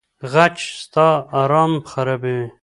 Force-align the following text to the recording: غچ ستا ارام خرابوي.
غچ 0.33 0.57
ستا 0.81 1.07
ارام 1.41 1.73
خرابوي. 1.89 2.41